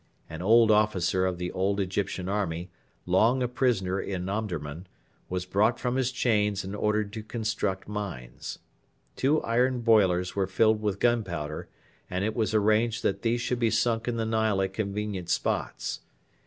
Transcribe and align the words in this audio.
An 0.27 0.41
old 0.41 0.71
officer 0.71 1.27
of 1.27 1.37
the 1.37 1.51
old 1.51 1.79
Egyptian 1.79 2.27
army, 2.27 2.71
long 3.05 3.43
a 3.43 3.47
prisoner 3.47 4.01
in 4.01 4.27
Omdurman, 4.27 4.87
was 5.29 5.45
brought 5.45 5.79
from 5.79 5.95
his 5.95 6.11
chains 6.11 6.63
and 6.63 6.75
ordered 6.75 7.13
to 7.13 7.21
construct 7.21 7.87
mines. 7.87 8.57
Two 9.15 9.43
iron 9.43 9.81
boilers 9.81 10.35
were 10.35 10.47
filled 10.47 10.81
with 10.81 10.97
gunpowder, 10.97 11.67
and 12.09 12.25
it 12.25 12.35
was 12.35 12.55
arranged 12.55 13.03
that 13.03 13.21
these 13.21 13.41
should 13.41 13.59
be 13.59 13.69
sunk 13.69 14.07
in 14.07 14.17
the 14.17 14.25
Nile 14.25 14.59
at 14.63 14.73
convenient 14.73 15.29
spots. 15.29 15.99